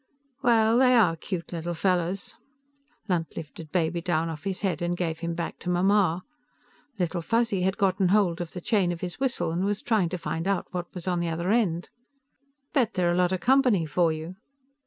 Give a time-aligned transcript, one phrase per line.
[0.41, 0.79] "Well....
[0.79, 2.33] They are cute little fellows."
[3.07, 6.23] Lunt lifted Baby down off his head and gave him back to Mamma.
[6.97, 10.17] Little Fuzzy had gotten hold of the chain of his whistle and was trying to
[10.17, 11.91] find out what was on the other end.
[12.73, 14.37] "Bet they're a lot of company for you."